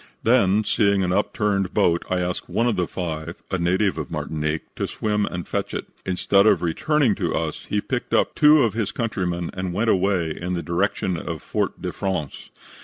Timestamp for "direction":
10.63-11.17